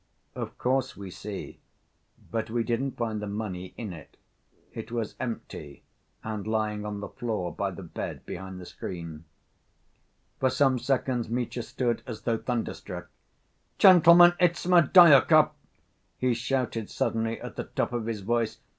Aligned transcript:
"Of 0.33 0.57
course, 0.57 0.97
we 0.97 1.11
see. 1.11 1.59
But 2.31 2.49
we 2.49 2.63
didn't 2.63 2.97
find 2.97 3.21
the 3.21 3.27
money 3.27 3.75
in 3.77 3.93
it. 3.93 4.17
It 4.73 4.91
was 4.91 5.13
empty, 5.19 5.83
and 6.23 6.47
lying 6.47 6.87
on 6.87 7.01
the 7.01 7.07
floor 7.07 7.53
by 7.53 7.69
the 7.69 7.83
bed, 7.83 8.25
behind 8.25 8.59
the 8.59 8.65
screen." 8.65 9.25
For 10.39 10.49
some 10.49 10.79
seconds 10.79 11.29
Mitya 11.29 11.61
stood 11.61 12.01
as 12.07 12.21
though 12.23 12.39
thunderstruck. 12.39 13.11
"Gentlemen, 13.77 14.33
it's 14.39 14.61
Smerdyakov!" 14.65 15.51
he 16.17 16.33
shouted 16.33 16.89
suddenly, 16.89 17.39
at 17.39 17.55
the 17.55 17.65
top 17.65 17.93
of 17.93 18.07
his 18.07 18.21
voice. 18.21 18.57